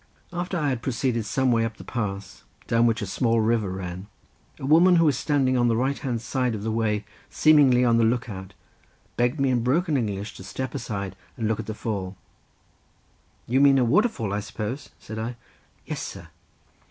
After 0.33 0.57
I 0.57 0.69
had 0.69 0.81
proceeded 0.81 1.27
some 1.27 1.51
way 1.51 1.63
up 1.63 1.77
the 1.77 1.83
pass 1.83 2.43
down 2.65 2.87
which 2.87 3.03
a 3.03 3.05
small 3.05 3.39
river 3.39 3.69
ran, 3.69 4.07
a 4.57 4.65
woman 4.65 4.95
who 4.95 5.05
was 5.05 5.15
standing 5.15 5.55
on 5.55 5.67
the 5.67 5.75
right 5.75 5.99
hand 5.99 6.21
side 6.23 6.55
of 6.55 6.63
the 6.63 6.71
way, 6.71 7.05
seemingly 7.29 7.85
on 7.85 7.97
the 7.99 8.03
look 8.03 8.27
out, 8.27 8.55
begged 9.15 9.39
me 9.39 9.51
in 9.51 9.61
broken 9.63 9.97
English 9.97 10.33
to 10.37 10.43
step 10.43 10.73
aside 10.73 11.15
and 11.37 11.47
look 11.47 11.59
at 11.59 11.67
the 11.67 11.75
fall. 11.75 12.15
"You 13.45 13.61
mean 13.61 13.77
a 13.77 13.85
waterfall, 13.85 14.33
I 14.33 14.39
suppose?" 14.39 14.89
said 14.97 15.19
I. 15.19 15.35
"Yes, 15.85 16.01
sir." 16.01 16.29